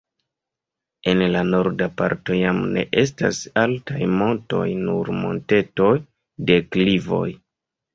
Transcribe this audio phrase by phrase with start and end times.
[1.11, 5.95] En la norda parto jam ne estas altaj montoj, nur montetoj,
[6.53, 7.27] deklivoj.